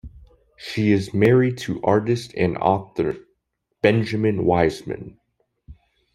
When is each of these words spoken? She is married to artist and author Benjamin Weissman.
She 0.57 0.91
is 0.91 1.13
married 1.13 1.59
to 1.59 1.79
artist 1.83 2.33
and 2.35 2.57
author 2.57 3.17
Benjamin 3.83 4.45
Weissman. 4.45 5.19